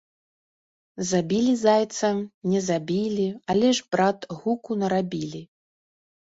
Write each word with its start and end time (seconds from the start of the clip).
Забілі 1.09 1.51
зайца, 1.63 2.09
не 2.53 2.61
забілі, 2.69 3.27
але 3.55 3.69
ж, 3.77 3.85
брат, 3.97 4.19
гуку 4.41 4.71
нарабілі 4.83 5.43